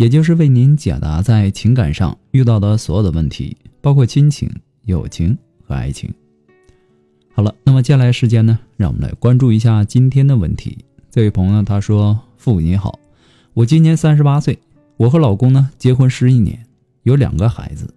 [0.00, 4.50] 也就是为您解答在情感上遇到的所有的问题，包括亲情、
[4.86, 6.10] 友情和爱情。
[7.34, 10.78] 好了，那么接下来时间呢，让我们来关注一下今天的问题。
[11.10, 12.98] 这位朋友他说：“父母你好，
[13.52, 14.58] 我今年三十八岁，
[14.96, 16.64] 我和老公呢结婚十一年，
[17.02, 17.92] 有两个孩子。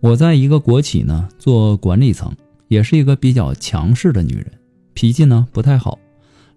[0.00, 2.34] 我在一个国企呢做管理层，
[2.66, 4.50] 也是一个比较强势的女人，
[4.94, 5.96] 脾气呢不太好。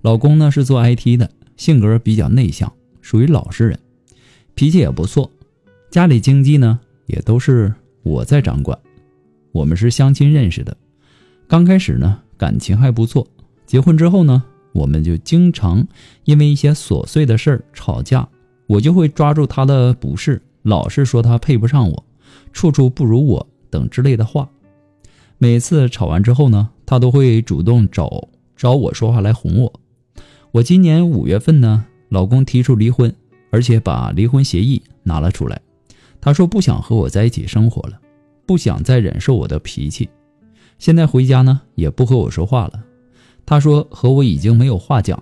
[0.02, 3.78] 老公呢是做 IT 的，性格比较内向，属于老实人。”
[4.56, 5.30] 脾气也不错，
[5.90, 8.78] 家里经济呢也都是我在掌管。
[9.52, 10.76] 我们是相亲认识的，
[11.48, 13.28] 刚开始呢感情还不错。
[13.66, 15.86] 结婚之后呢，我们就经常
[16.26, 18.28] 因为一些琐碎的事儿吵架。
[18.66, 22.06] 我就会抓住他的不是，老是说他配不上我，
[22.54, 24.50] 处处不如我等之类的话。
[25.38, 29.74] 每次吵完之后呢，他都会主动找找我说话来哄我。
[30.52, 33.14] 我今年五月份呢，老公提出离婚。
[33.54, 35.62] 而且把离婚协议拿了出来，
[36.20, 38.02] 他说不想和我在一起生活了，
[38.48, 40.10] 不想再忍受我的脾气。
[40.80, 42.84] 现在回家呢，也不和我说话了。
[43.46, 45.22] 他说和我已经没有话讲。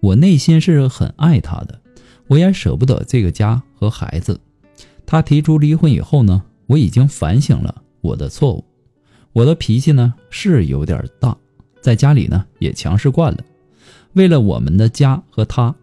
[0.00, 1.80] 我内心是很爱他的，
[2.26, 4.38] 我也舍不得这个家和孩子。
[5.06, 8.62] 他提出离婚以后呢，我已经反省了我的错误。
[9.32, 11.34] 我的脾气呢是有点大，
[11.80, 13.38] 在家里呢也强势惯了。
[14.12, 15.74] 为了我们的家和他。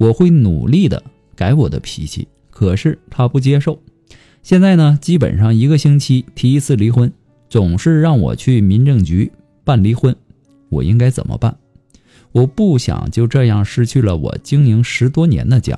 [0.00, 1.02] 我会努力的
[1.36, 3.78] 改我的脾气，可是他不接受。
[4.42, 7.12] 现在呢，基本上一个星期提一次离婚，
[7.50, 9.30] 总是让我去民政局
[9.62, 10.16] 办离婚。
[10.70, 11.54] 我应该怎么办？
[12.32, 15.76] 我不想就这样失去了我经营十多年的家，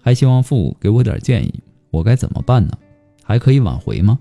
[0.00, 1.52] 还希望父母给我点建议。
[1.90, 2.78] 我该怎么办呢？
[3.24, 4.20] 还可以挽回吗？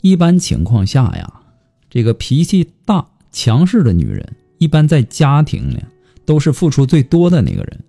[0.00, 1.42] 一般情况下呀，
[1.90, 5.80] 这个脾气大、强势的女人，一般在家庭呢。
[6.24, 7.84] 都是付出最多的那个人，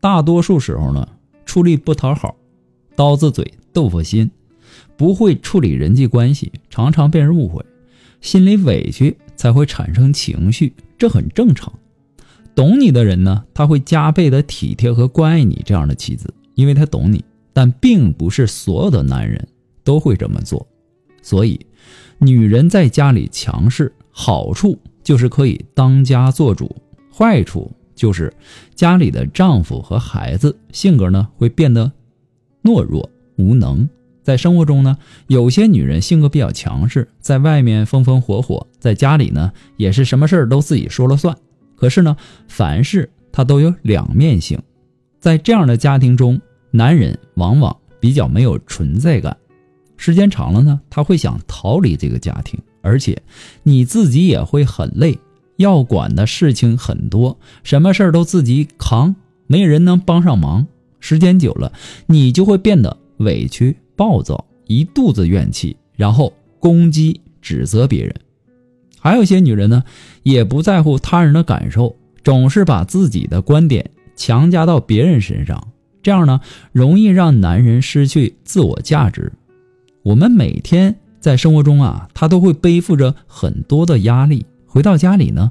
[0.00, 1.08] 大多数时候呢，
[1.44, 2.36] 出力不讨好，
[2.94, 4.30] 刀子嘴豆腐心，
[4.96, 7.64] 不会处理人际关系，常常被人误会，
[8.20, 11.72] 心里委屈才会产生情绪，这很正常。
[12.54, 17.24] 懂你的人呢，他会加倍的体贴和关爱你这样的妻子，因为他懂你。
[17.52, 19.48] 但并不是所有的男人
[19.82, 20.66] 都会这么做，
[21.22, 21.58] 所以，
[22.18, 26.70] 女人在家里强势，好处就是可以当家做主。
[27.16, 28.30] 坏处就是，
[28.74, 31.90] 家里的丈夫和孩子性格呢会变得
[32.62, 33.88] 懦弱无能。
[34.22, 41.34] 在生活中呢，有些女人性格比较强势，在外面风风火火，在家里呢也是什么事儿都自己说了算。
[41.74, 42.14] 可是呢，
[42.48, 44.60] 凡事它都有两面性，
[45.18, 46.38] 在这样的家庭中，
[46.70, 49.34] 男人往往比较没有存在感。
[49.96, 53.22] 时间长了呢，他会想逃离这个家庭，而且
[53.62, 55.18] 你自己也会很累。
[55.56, 60.66] 要管的事情很多，什么事儿都自己扛，没人能帮上忙。
[61.00, 61.72] 时间久了，
[62.06, 68.14] 你就会变得委屈、暴躁，一肚子怨气，然后攻击、指责别人。
[68.98, 69.84] 还有些女人呢，
[70.24, 71.94] 也不在乎他人的感受，
[72.24, 75.68] 总是把自己的观点强加到别人身上，
[76.02, 76.40] 这样呢，
[76.72, 79.32] 容易让男人失去自我价值。
[80.02, 84.44] 我们每天在生活中啊，他都会背负着很多的压力。
[84.76, 85.50] 回到家里呢，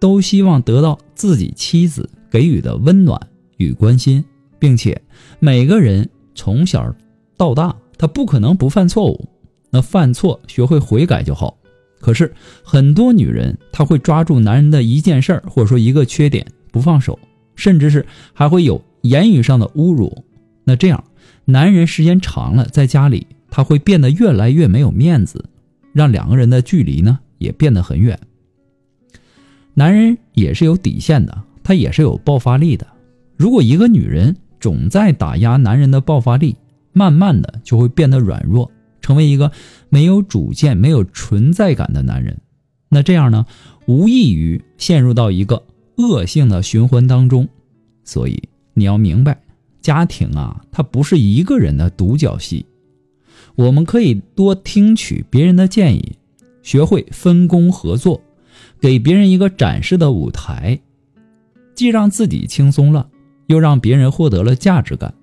[0.00, 3.20] 都希望得到自己妻子给予的温暖
[3.56, 4.24] 与关心，
[4.58, 5.00] 并且
[5.38, 6.92] 每个人从小
[7.36, 9.28] 到大，他不可能不犯错误，
[9.70, 11.56] 那犯错学会悔改就好。
[12.00, 17.16] 可是很多女人，她会抓住男人的一件事儿或者说一个缺点不放手，
[17.54, 20.24] 甚至是还会有言语上的侮辱。
[20.64, 21.04] 那这样，
[21.44, 25.44] 男人时间长了，在家里他会变得越来越没有面子，
[25.92, 28.18] 让两个人的距离呢也变得很远。
[29.74, 32.86] 男人也是有底线的，他也是有爆发力的。
[33.36, 36.56] 如果一个女人总在打压男人的爆发力，
[36.92, 39.50] 慢慢的就会变得软弱，成为一个
[39.88, 42.38] 没有主见、没有存在感的男人。
[42.88, 43.44] 那这样呢，
[43.86, 45.64] 无异于陷入到一个
[45.96, 47.48] 恶性的循环当中。
[48.04, 48.40] 所以
[48.74, 49.42] 你要明白，
[49.80, 52.64] 家庭啊，它不是一个人的独角戏。
[53.56, 56.16] 我们可以多听取别人的建议，
[56.62, 58.22] 学会分工合作。
[58.84, 60.78] 给别人一个展示的舞台，
[61.74, 63.08] 既让自己轻松了，
[63.46, 65.14] 又让别人获得了价值感。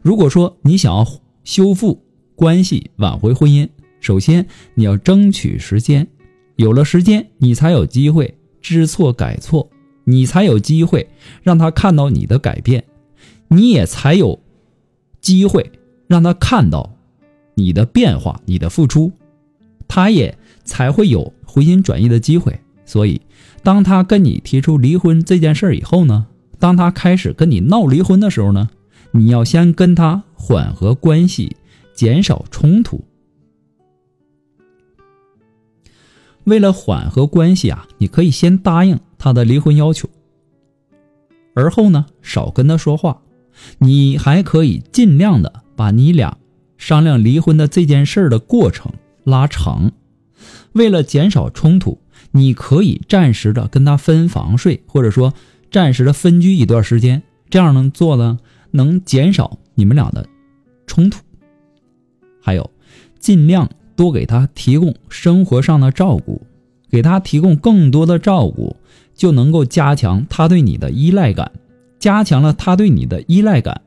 [0.00, 1.06] 如果说你想要
[1.44, 2.02] 修复
[2.34, 3.68] 关系、挽回婚姻，
[4.00, 6.08] 首先你要争取时间，
[6.56, 9.68] 有了时间，你才有机会知错改错，
[10.04, 11.06] 你才有机会
[11.42, 12.82] 让他看到你的改变，
[13.48, 14.40] 你也才有
[15.20, 15.70] 机会
[16.06, 16.96] 让他看到
[17.56, 19.12] 你的变化、你的付出，
[19.86, 22.58] 他也才会有回心转意的机会。
[22.90, 23.20] 所以，
[23.62, 26.26] 当他跟你提出离婚这件事儿以后呢，
[26.58, 28.68] 当他开始跟你闹离婚的时候呢，
[29.12, 31.56] 你要先跟他缓和关系，
[31.94, 33.04] 减少冲突。
[36.42, 40.08] 为了缓和关系啊，你可以先答应他的离婚要求，
[41.54, 43.22] 而后呢，少跟他说话。
[43.78, 46.36] 你还可以尽量的把你俩
[46.76, 48.90] 商量离婚的这件事的过程
[49.22, 49.92] 拉长。
[50.72, 51.96] 为了减少冲突。
[52.32, 55.34] 你可以暂时的跟他分房睡，或者说
[55.70, 58.38] 暂时的分居一段时间，这样能做呢，
[58.70, 60.26] 能减少你们俩的
[60.86, 61.20] 冲突。
[62.40, 62.70] 还有，
[63.18, 66.42] 尽量多给他提供生活上的照顾，
[66.90, 68.76] 给他提供更多的照顾，
[69.14, 71.50] 就能够加强他对你的依赖感。
[71.98, 73.82] 加强了他对你的依赖感，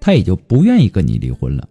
[0.00, 1.66] 他也就不愿意跟你离婚了，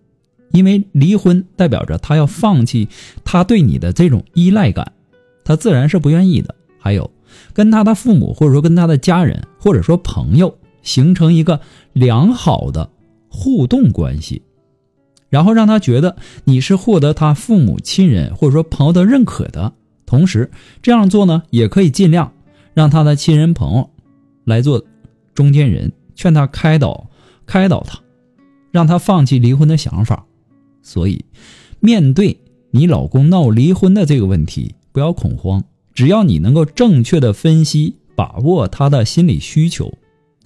[0.51, 2.89] 因为离婚代表着他要放弃
[3.23, 4.91] 他对你的这种依赖感。
[5.43, 6.55] 他自然是不愿意的。
[6.77, 7.09] 还有，
[7.53, 11.61] 跟他的父母，或者说跟他的家人，或者说朋友，形成一个
[11.93, 12.89] 良好的
[13.29, 14.41] 互动关系，
[15.29, 19.71] 然后让他觉得你是获得他父母亲人或者说朋友的认可的。
[20.05, 20.51] 同时，
[20.81, 22.33] 这样做呢，也可以尽量
[22.73, 23.89] 让他的亲人朋友
[24.43, 24.83] 来做
[25.33, 27.09] 中间人，劝他开导
[27.45, 27.97] 开导他，
[28.71, 30.25] 让他放弃离婚的想法。
[30.81, 31.23] 所以，
[31.79, 32.37] 面对
[32.71, 34.75] 你老公闹离婚的这个问题。
[34.93, 35.61] 不要恐慌，
[35.93, 39.91] 只要你能够正确的分析、把握他的心理需求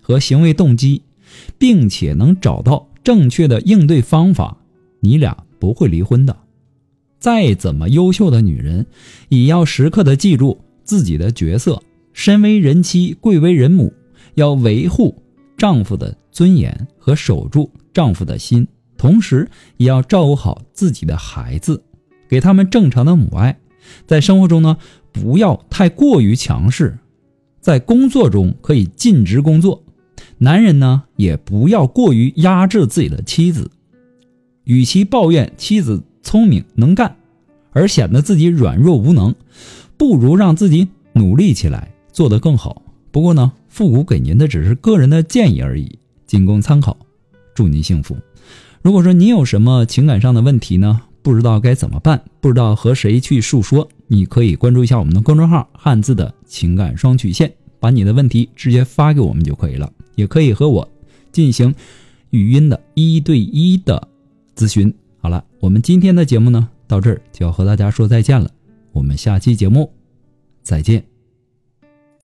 [0.01, 1.03] 和行为动机，
[1.59, 4.57] 并且能找到正确的应对方法，
[5.01, 6.35] 你俩不会离婚的。
[7.19, 8.85] 再怎么优秀的女人，
[9.29, 11.81] 也要时刻的记住自己的角色。
[12.13, 13.93] 身为人妻，贵为人母，
[14.35, 15.15] 要维护
[15.55, 18.67] 丈夫的尊严和守住丈夫的心，
[18.97, 19.47] 同时
[19.77, 21.83] 也要照顾好自己的孩子，
[22.27, 23.59] 给他们正常的母爱。
[24.05, 24.77] 在生活中呢，
[25.11, 26.97] 不要太过于强势；
[27.59, 29.83] 在工作中可以尽职工作。
[30.39, 33.71] 男人呢，也不要过于压制自己的妻子。
[34.65, 37.15] 与其抱怨妻子聪明能干，
[37.71, 39.33] 而显得自己软弱无能，
[39.97, 42.81] 不如让自己努力起来，做得更好。
[43.11, 46.97] 不过呢，复古给您的只是个人的建议而已，仅供参考。
[47.55, 48.15] 祝您幸福。
[48.83, 51.01] 如果说您有什么情感上的问题呢？
[51.27, 59.91] 不知道该怎么办，不知道和谁去诉说，你可以关注一下我们的公众号“汉字的情感双曲线”，把你的问题直接发给我们就可以了。
[60.15, 60.87] 也可以和我
[61.33, 61.75] 进行
[62.29, 64.07] 语音的一对一的
[64.55, 64.93] 咨询。
[65.19, 68.49] 好了，我们今天的节目呢，到这儿就要和大家说再见了。
[68.93, 69.91] 我们下期节目
[70.63, 71.16] 再见。